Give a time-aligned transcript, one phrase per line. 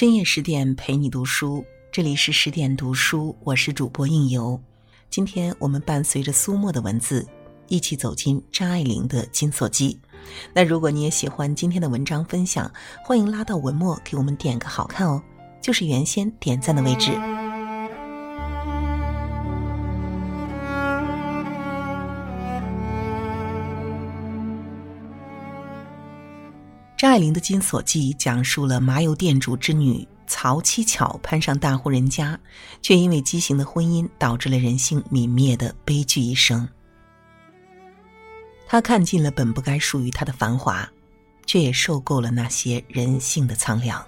[0.00, 4.58] 深夜十点陪你读书，这里是十点读书，我是主播应由。
[5.10, 7.28] 今天我们伴随着苏沫的文字，
[7.68, 10.00] 一起走进张爱玲的《金锁记》。
[10.54, 12.72] 那如果你也喜欢今天的文章分享，
[13.04, 15.22] 欢迎拉到文末给我们点个好看哦，
[15.60, 17.10] 就是原先点赞的位置。
[27.00, 32.38] 张爱玲的《金锁记》讲述了麻油店主之女曹七巧攀上大户人家，
[32.82, 36.68] 却因为畸形的婚姻导致了人性泯灭的悲剧一生。
[38.66, 40.86] 她看尽了本不该属于她的繁华，
[41.46, 44.06] 却也受够了那些人性的苍凉。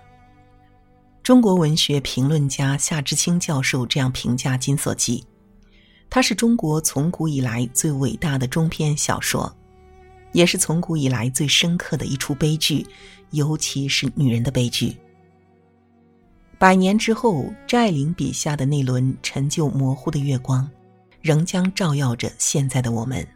[1.23, 5.25] 中国文学评论家夏志清教授这样评价《金锁记》：
[6.11, 9.51] 它是中国从古以来最伟大的中篇小说。
[10.33, 12.87] 也是从古以来最深刻的一出悲剧，
[13.31, 14.97] 尤其是女人的悲剧。
[16.59, 20.69] 百年之后，张爱玲笔下的那轮陈旧模糊的月光，
[21.21, 23.27] 仍将照耀着现在的我们。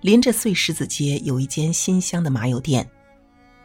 [0.00, 2.88] 临着碎石子街有一间新香的麻油店，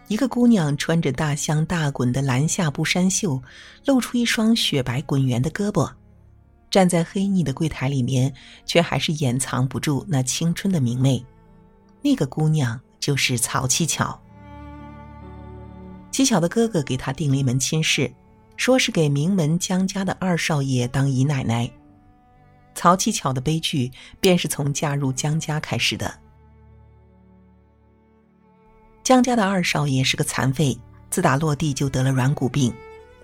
[0.08, 3.42] 一个姑娘穿着大香大滚的蓝下布衫袖，
[3.86, 5.89] 露出一双雪白滚圆的胳膊。
[6.74, 8.34] 站在黑腻的柜台里面，
[8.66, 11.24] 却还是掩藏不住那青春的明媚。
[12.02, 14.20] 那个姑娘就是曹七巧。
[16.10, 18.12] 七巧的哥哥给她定了一门亲事，
[18.58, 21.70] 说是给名门江家的二少爷当姨奶奶。
[22.74, 26.12] 曹七巧的悲剧便是从嫁入江家开始的。
[29.04, 30.76] 江家的二少爷是个残废，
[31.12, 32.74] 自打落地就得了软骨病。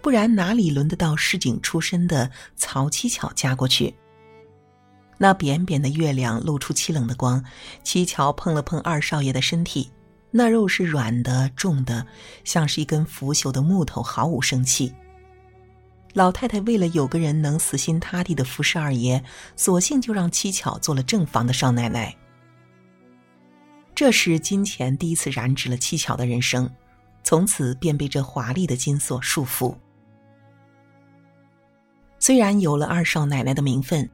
[0.02, 3.94] 不然哪里轮得到市井出身的曹七巧嫁过去？
[5.18, 7.44] 那扁扁的月亮露出凄冷的光，
[7.84, 9.92] 七巧碰了碰二少爷的身体，
[10.32, 12.06] 那肉是软的、重的，
[12.46, 14.94] 像是一根腐朽的木头，毫无生气。
[16.14, 19.22] 老太太为了有个人能死心塌地的服侍二爷，
[19.58, 22.16] 索性就让七巧做了正房的少奶奶。
[23.94, 26.72] 这时金钱第一次染指了七巧的人生，
[27.24, 29.76] 从此便被这华丽的金锁束缚。
[32.20, 34.08] 虽然有了二少奶奶的名分，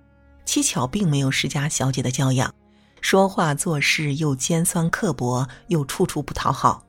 [0.46, 2.54] 七巧并没有世家小姐的教养，
[3.02, 6.86] 说话做事又尖酸刻薄，又处处不讨好。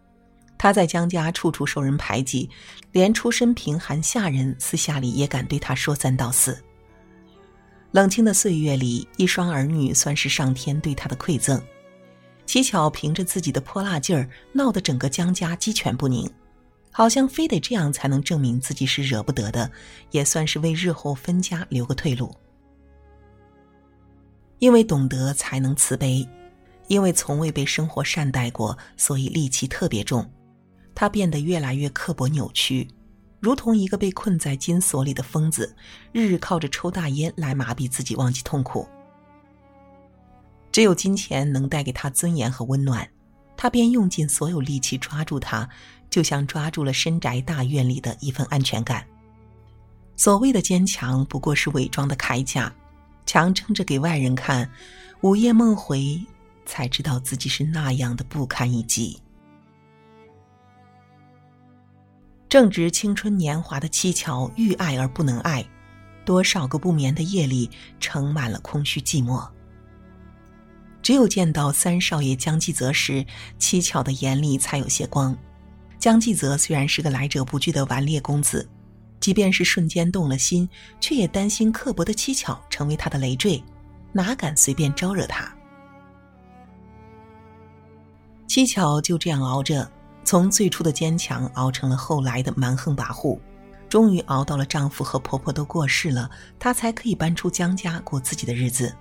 [0.59, 2.49] 她在江家处处受人排挤，
[2.93, 6.57] 连出身贫寒下人私下里也敢对她说三道四。
[7.93, 11.61] 冷清的岁月里，一双儿女算是上天对她的馈赠。
[12.45, 16.31] 七巧凭着自己的泼辣劲儿，闹得整个江家鸡犬不宁。
[16.97, 19.71] 好像非得这样才能证明自己是惹不得的，
[20.13, 22.35] 也算是为日后分家留个退路。
[24.61, 26.27] 因为懂得才能慈悲，
[26.89, 30.27] 因为从未被生活善待过，所以戾气特别重。
[30.95, 32.89] 他变得越来越刻薄扭曲，
[33.41, 35.77] 如同一个被困在金锁里的疯子，
[36.13, 38.89] 日日靠着抽大烟来麻痹自己，忘记痛苦。
[40.73, 43.07] 只有金钱能带给他尊严和温暖，
[43.55, 45.69] 他便用尽所有力气抓住它。
[46.17, 49.07] 就像抓住了深宅大院里的一份安全感。
[50.17, 52.73] 所谓的坚强，不过是伪装的铠甲，
[53.27, 54.67] 强撑着给外人看，
[55.21, 56.19] 午夜梦回，
[56.65, 59.21] 才知道自己是那样的不堪一击。
[62.49, 65.63] 正值青春年华的七巧，欲爱而不能爱，
[66.25, 67.69] 多少个不眠的夜里，
[68.01, 69.47] 盛满了空虚寂寞。
[71.03, 73.23] 只有见到三少爷江继泽时，
[73.59, 75.37] 七巧的眼里才有些光。
[75.99, 78.69] 江继泽虽然是个来者不拒的顽劣公子，
[79.19, 80.69] 即便是瞬间动了心，
[81.01, 83.63] 却也担心刻薄的七巧成为他的累赘，
[84.13, 85.53] 哪敢随便招惹他？
[88.47, 89.91] 七巧就这样熬着，
[90.23, 93.39] 从最初的坚强熬成了后来的蛮横跋扈，
[93.89, 98.95] 终于熬到了丈夫和婆婆都过世了，她才可以搬出江家过自己的日子。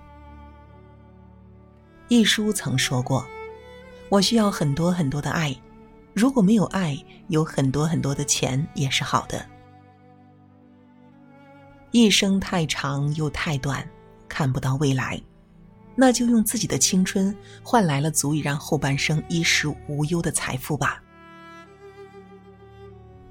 [2.08, 3.24] 一书曾说过
[4.10, 5.54] ：“我需要很多很多的爱。”
[6.16, 6.96] 如果没有爱，
[7.28, 9.44] 有很多很多的钱也是好的。
[11.90, 13.86] 一生太长又太短，
[14.26, 15.20] 看不到未来，
[15.94, 21.02] 那就用自己的青春换来了足以让后半生衣食无忧的财富吧。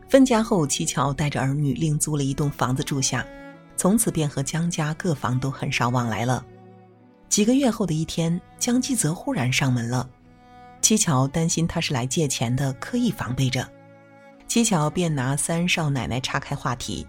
[0.08, 3.26] 分家后，七巧带着儿女另租了一栋房子住下，
[3.76, 6.46] 从此便和江家各房都很少往来了。
[7.30, 10.08] 几个月后的一天，江继泽忽然上门了。
[10.86, 13.68] 七巧担心他是来借钱的，刻意防备着。
[14.48, 17.08] 七巧便拿三少奶奶岔开话题，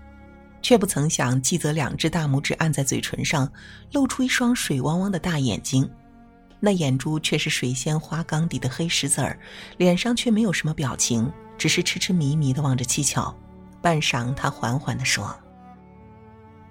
[0.63, 3.47] 却不曾想季泽两只大拇指按在嘴唇上，
[3.93, 5.87] 露出一双水汪汪的大眼睛。
[6.59, 9.39] 那眼珠却是水仙花缸底的黑石子儿，
[9.77, 13.37] 脸上却没有什么表情，只是痴痴迷迷的望着七巧。
[13.83, 15.39] 半晌，他缓缓地说：“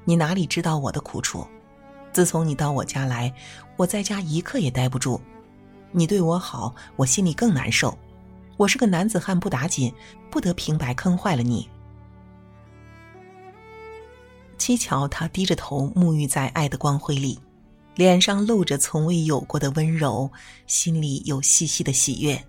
[0.05, 1.45] 你哪里知道我的苦处？
[2.11, 3.31] 自从你到我家来，
[3.75, 5.21] 我在家一刻也待不住。
[5.97, 7.97] 你对我好，我心里更难受。
[8.57, 9.93] 我是个男子汉，不打紧，
[10.29, 11.69] 不得平白坑坏了你。”
[14.57, 17.39] 七巧，他低着头沐浴在爱的光辉里。
[17.95, 20.29] 脸上露着从未有过的温柔，
[20.67, 22.43] 心里有细细的喜悦。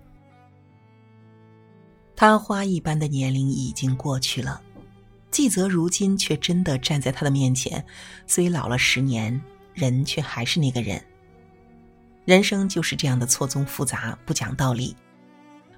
[2.17, 4.61] 他花一般的年龄已经过去了，
[5.31, 7.85] 季泽如今却真的站在他的面前，
[8.25, 9.41] 虽老了十年，
[9.73, 11.01] 人却还是那个人。
[12.27, 14.93] 人生就是这样的错综复杂，不讲道理。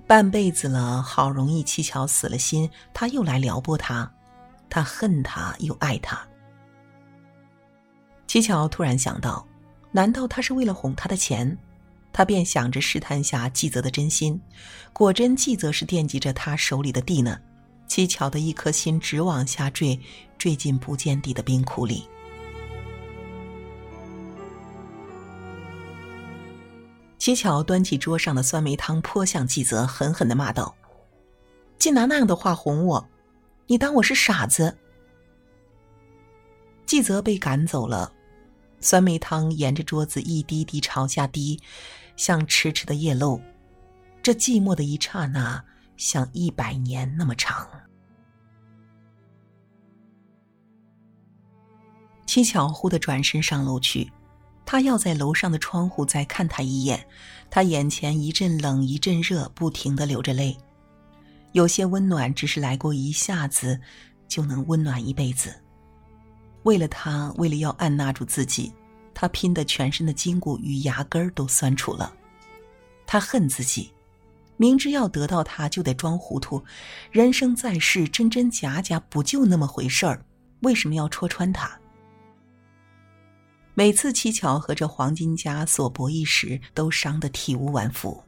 [0.07, 4.11] 半辈子了，好容易七巧死了心，他又来撩拨他，
[4.67, 6.19] 他恨他又爱他。
[8.25, 9.45] 七巧突然想到。
[9.91, 11.55] 难道他是为了哄他的钱？
[12.11, 14.41] 他便想着试探下季泽的真心。
[14.91, 17.39] 果真，季泽是惦记着他手里的地呢。
[17.85, 19.99] 七巧的一颗心直往下坠，
[20.39, 22.07] 坠进不见底的冰窟里。
[27.29, 30.75] 七巧端起桌上的酸梅汤，泼向季泽，狠狠的骂道
[31.77, 33.07] ：“竟拿那样的话哄我，
[33.67, 34.75] 你当我是傻子？”
[36.87, 38.11] 季泽被赶走了。
[38.79, 41.61] 酸梅汤沿着桌子一滴滴朝下滴，
[42.15, 43.39] 像迟迟的夜漏。
[44.23, 45.63] 这寂寞的一刹那，
[45.97, 47.69] 像一百年那么长。
[52.25, 54.11] 七巧忽的转身上楼去，
[54.71, 57.03] 他要在楼上的窗户再看他一眼。
[57.49, 60.55] 他眼前一阵冷一阵热，不停的流着泪。
[61.53, 63.81] 有些温暖，只是来过一下子，
[64.27, 65.51] 就能温暖一辈子。
[66.61, 68.71] 为了他，为了要按捺住自己，
[69.11, 72.13] 他拼得全身的筋骨与牙根儿都酸楚了。
[73.07, 73.91] 他恨自己，
[74.55, 76.63] 明知要得到他就得装糊涂。
[77.09, 80.23] 人生在世，真真假假不就那么回事儿？
[80.59, 81.78] 为什么要戳穿他？
[83.79, 88.25] 每次七巧和这黄金家所博弈时，都伤得体无完肤。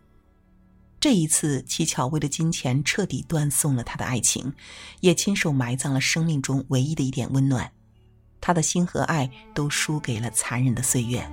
[0.97, 4.53] 这一次，七巧为了金钱彻底断送了他的爱情，
[5.01, 7.69] 也亲手埋葬了生命中唯一的一点温暖。
[8.39, 11.29] 他的心和爱都输给了残忍的岁月。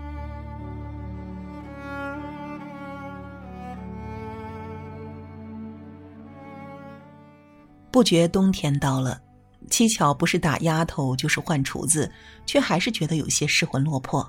[7.93, 9.23] 不觉冬天到了，
[9.69, 12.11] 七巧不是打丫头就是换厨子，
[12.44, 14.29] 却还是觉得有些失魂落魄。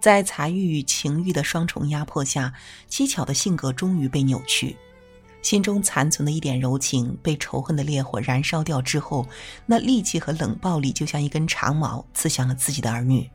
[0.00, 2.52] 在财欲与情欲的双重压迫下，
[2.86, 4.76] 七巧的性格终于被扭曲。
[5.40, 9.26] 心中残存的一点柔情被仇恨的烈火燃烧掉之后，
[9.66, 13.28] 那戾气和冷暴力就像一根长矛刺向了自己的儿女。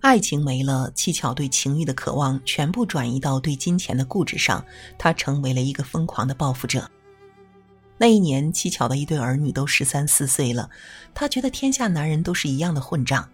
[0.00, 4.64] 爱情没了，七巧对情欲的渴望全部转移到对金钱的固执上，
[4.98, 6.90] 他成为了一个疯狂的报复者。
[8.02, 10.68] 那一年，七巧的一对儿女都十三四岁了，
[11.14, 13.30] 他觉得天下男人都是一样的混账，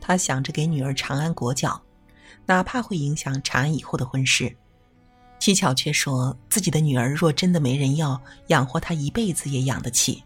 [0.00, 1.80] 他想着给女儿长安裹脚，
[2.44, 4.52] 哪怕会影响长安以后的婚事。
[5.38, 10.20] 七巧却说自己的女儿若真的没人要，养活她一辈子也养得起。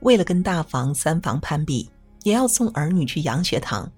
[0.00, 1.90] 为了跟大房、三房攀比，
[2.24, 3.90] 也要送儿女去洋学堂。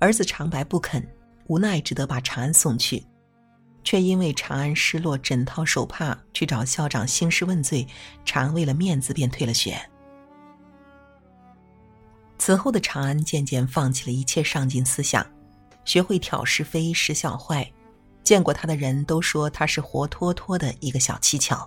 [0.00, 1.08] 儿子长白不肯，
[1.46, 3.06] 无奈只得把长安送去，
[3.88, 7.88] 却因为长安失落枕套手帕，去找校长兴师问罪。
[8.22, 9.80] 长安为了面子便退了学。
[12.36, 15.26] 此后的长安渐渐放弃了一切上进思想，
[15.86, 17.66] 学会挑是非、识小坏。
[18.22, 21.66] 见过他的人都说他是活脱脱的一个小七巧。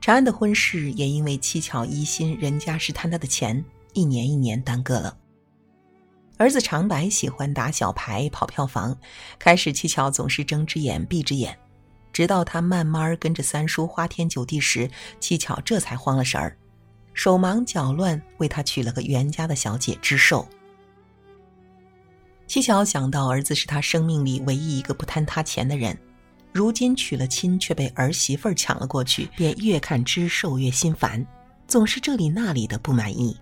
[0.00, 3.62] 长安的婚事也因为七巧疑心人家是贪他的钱，
[3.92, 5.14] 一年一年耽搁了。
[6.38, 8.96] 儿子长白喜欢打小牌跑票房，
[9.40, 11.58] 开始七巧总是睁只眼闭只眼，
[12.12, 16.56] 直到他慢慢跟着三叔花天酒地时，七巧这才慌了神儿，
[17.12, 20.48] 手忙脚乱为他娶了个袁家的小姐知寿。
[22.46, 25.98] 七巧想到儿子是他生命里唯一一个不贪他钱的人，
[26.52, 31.26] 如今娶了亲却被儿媳妇抢了过去，便越看知寿越心烦，
[31.66, 33.36] 总是这里那里的不满意。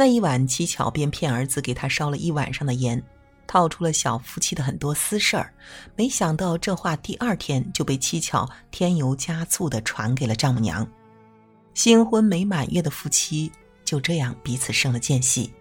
[0.00, 3.02] 那一晚，七巧便骗儿子给他烧了一晚上的烟，
[3.48, 5.52] 套出了小夫妻的很多私事儿。
[5.96, 10.86] 没想到这话第二天就被七巧添油加醋的传给了丈母娘，
[11.74, 13.50] 新婚没满月的夫妻
[13.84, 15.52] 就这样彼此生了间隙。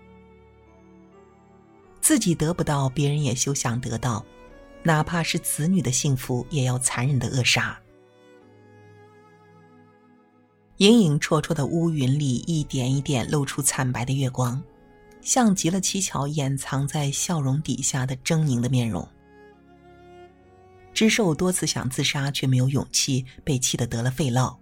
[2.00, 4.24] 自己得不到，别人也休想得到，
[4.84, 7.76] 哪怕是子女的幸福，也要残忍的扼杀。
[10.78, 14.62] 隐隐绰绰的乌云里，一点一点露出惨白的月光，
[15.22, 19.08] 像极了七巧掩藏在笑容底下的狰狞的面容。
[20.94, 24.56] 知寿多次想自杀，却没有勇气，被气得得了肺痨。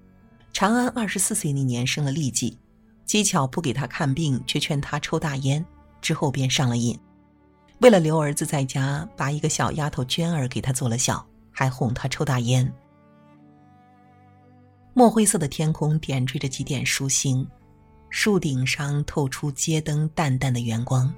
[0.54, 2.58] 长安二十四岁那年生了痢疾，
[3.06, 5.66] 七巧不给他看病，却劝他抽大烟，
[6.02, 6.98] 之后便上了瘾。
[7.80, 12.74] 为了留儿子在家，把一个小丫头娟儿给他做了小，还哄他抽大烟。
[14.98, 17.46] 墨灰色的天空点缀着几点疏星，
[18.10, 21.14] 树顶上透出街灯淡淡的圆光。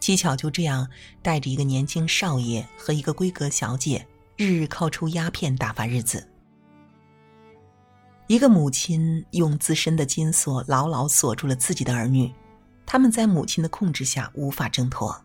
[0.00, 0.84] 七巧就这样
[1.22, 4.04] 带着一个年轻少爷和一个闺阁小姐，
[4.36, 6.28] 日日靠抽鸦片打发日子。
[8.26, 12.28] 一个母亲用自身的金锁牢牢锁住了自己的儿女，
[12.84, 15.16] 他们在母亲的控制下无法挣脱。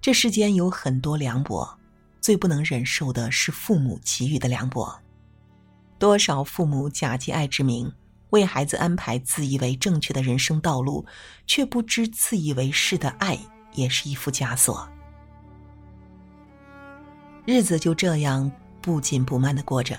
[0.00, 1.78] 这世间有很多凉薄，
[2.18, 4.98] 最不能忍受的是父母给予的凉薄。
[6.02, 7.88] 多少父母假借爱之名，
[8.30, 11.06] 为孩子安排自以为正确的人生道路，
[11.46, 13.38] 却不知自以为是的爱
[13.74, 14.88] 也是一副枷锁。
[17.46, 19.96] 日子就这样不紧不慢的过着。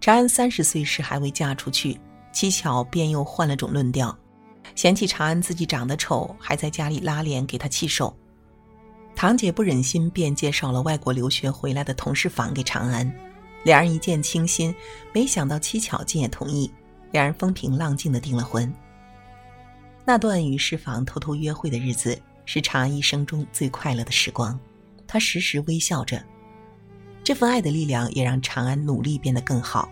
[0.00, 1.98] 长安三十岁时还未嫁出去，
[2.30, 4.16] 七巧便又换了种论调，
[4.76, 8.16] 嫌弃长安自己长得丑，还在家里拉脸给他气受。
[9.16, 13.12] 堂姐不忍心，便介绍了外国留学回来的同事房给长安。
[13.64, 14.74] 两人一见倾心，
[15.12, 16.70] 没想到七巧竟也同意。
[17.10, 18.72] 两人风平浪静的订了婚。
[20.04, 24.58] 那段与世房偷偷约会的日子，是长安一生中最快乐的时光。
[25.06, 26.24] 他时时微笑着，
[27.22, 29.90] 这份爱的力量也让长安努力变得更好。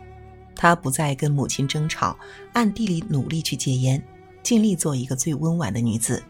[0.57, 2.19] 他不再跟母亲争吵，
[2.55, 4.03] 暗地里努力去戒烟，
[4.43, 6.23] 尽力做一个最温婉的女子。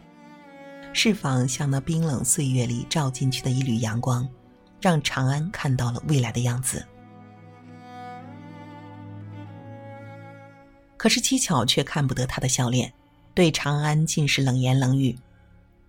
[0.93, 4.27] 释放像那冰冷岁月里照进去的一缕阳光，
[4.81, 6.85] 让长安看到了未来的样子。
[11.01, 12.93] 可是七巧却看不得他的笑脸，
[13.33, 15.17] 对长安尽是冷言冷语。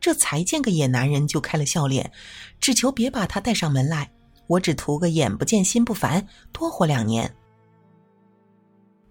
[0.01, 2.11] 这才见个野男人就开了笑脸，
[2.59, 4.11] 只求别把他带上门来。
[4.47, 7.31] 我只图个眼不见心不烦，多活两年。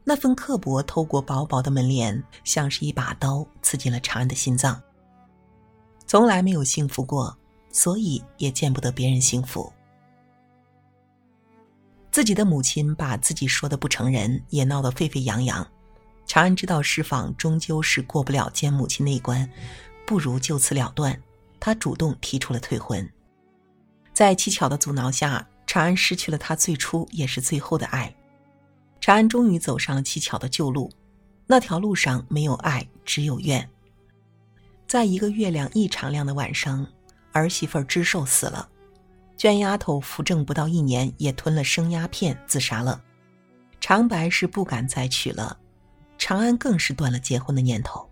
[0.03, 4.81] 那份刻薄透过薄薄的门帘，像是一把刀刺进了长安的心脏。
[6.08, 7.38] 从来没有幸福过，
[7.72, 9.72] 所以也见不得别人幸福。
[12.10, 15.63] 自己的母亲把自己说的不成人，也闹得沸沸扬扬。
[16.32, 19.52] 长安知道释放终究是过不了见母亲那一关，
[20.08, 21.22] 不如就此了断。
[21.60, 23.06] 他主动提出了退婚。
[24.14, 28.16] 在七巧的阻挠下，长安失去了他最初也是最后的爱。
[29.02, 30.90] 长安终于走上了七巧的旧路，
[31.48, 33.70] 那条路上没有爱，只有怨。
[34.88, 36.88] 在一个月亮异常亮的晚上，
[37.34, 38.70] 儿媳妇知寿死了，
[39.36, 43.04] 娟丫头扶正不到一年，也吞了生鸦片自杀了。
[43.82, 45.58] 长白是不敢再娶了，
[46.22, 48.08] 长安更是断了结婚的念头。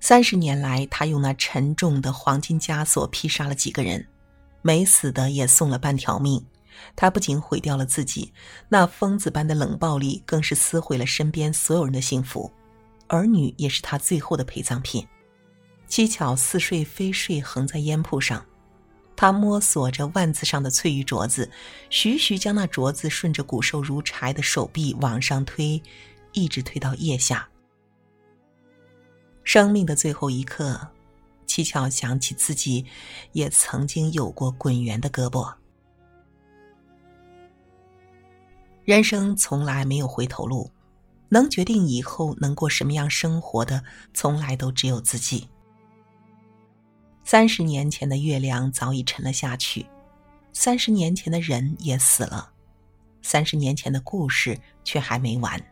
[0.00, 4.08] 三十年来，他用那沉重的黄金枷锁劈杀了几个人，
[4.62, 6.42] 没死的也送了半条命。
[6.96, 8.32] 他不仅毁掉了自己，
[8.70, 12.50] 那疯子般的冷暴力更是撕毁了身边所有人的幸福。
[13.08, 15.06] 儿女也是他最后的陪葬品。
[15.86, 18.42] 七巧似睡非睡，横在烟铺上。
[19.20, 21.50] 他摸索着腕子上的翠玉镯子，
[21.90, 25.82] 徐徐将那镯子顺着骨瘦如柴的手臂往上推，
[26.34, 27.48] 一直推到腋下。
[29.42, 30.80] 生命的最后一刻，
[31.48, 32.86] 七巧想起自己
[33.32, 35.52] 也曾经有过滚圆的胳膊。
[38.84, 40.70] 人生从来没有回头路。
[41.30, 43.82] 能决定以后能过什么样生活的，
[44.14, 45.46] 从来都只有自己。
[47.30, 49.84] 三十年前的月亮早已沉了下去，
[50.54, 52.50] 三十年前的人也死了，
[53.20, 55.62] 三十年前的故事却还没完。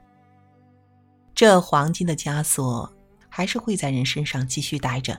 [1.34, 2.92] 这黄金的枷锁
[3.30, 5.18] 还是会在人身上继续待着，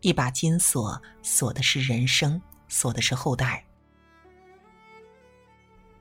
[0.00, 3.64] 一把金锁锁的是人生，锁的是后代。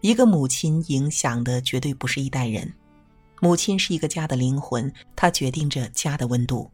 [0.02, 2.72] 一个母亲影响的绝对不是一代人。
[3.42, 6.70] 母亲是一个家的灵魂，她决定着家的温度。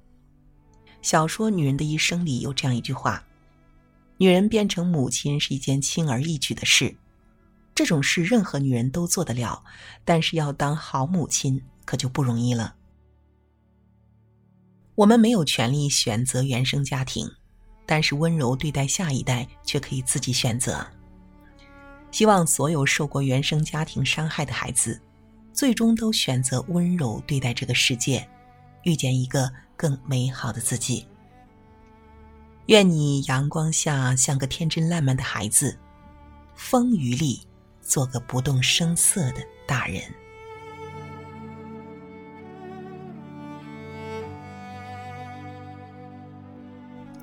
[1.02, 3.26] 小说《女人的一生》里有这样一句话
[4.18, 6.96] ：“女人变成母亲是一件轻而易举的事，
[7.74, 9.64] 这种事任何女人都做得了，
[10.04, 12.76] 但是要当好母亲可就不容易了。”
[14.96, 17.30] 我们没有权利选择原生家庭，
[17.86, 20.86] 但是温柔对待下一代却可以自己选择。
[22.12, 25.02] 希望所有受过原生家庭伤害的孩子。
[25.52, 28.26] 最终都选择温柔对待这个世界，
[28.84, 31.08] 遇见一个更美好的自己。
[32.66, 35.80] 愿你阳光下像个天真烂漫的孩子，
[36.54, 37.48] 风雨里
[37.82, 40.02] 做个不动声色的大人。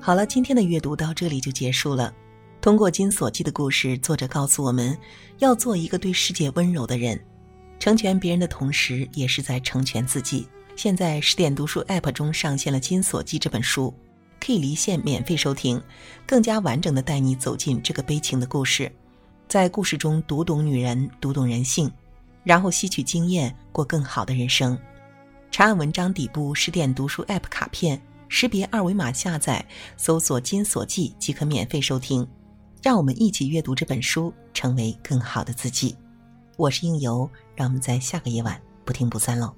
[0.01, 2.11] 好了，今天的阅读到这里就结束了。
[2.59, 4.97] 通过金锁记的故事，作者告诉我们
[5.37, 7.23] 要做一个对世界温柔的人，
[7.77, 10.47] 成全别人的同时，也是在成全自己。
[10.77, 13.91] 现在十点读书 App 中上线了《金锁记》这本书，
[14.39, 15.81] 可以离线免费收听，
[16.27, 18.91] 更加完整的带你走进这个悲情的故事，
[19.47, 21.91] 在故事中读懂女人，读懂人性，
[22.43, 24.77] 然后吸取经验，过更好的人生。
[25.49, 29.65] 长按文章底部十点读书 App 卡片，识别二维码下载，
[29.97, 32.25] 搜索“金锁记”即可免费收听。
[32.83, 35.97] 让我们一起阅读这本书，成为更好的自己。
[36.55, 39.51] 我是应由，让我们在下个夜晚不听不散喽。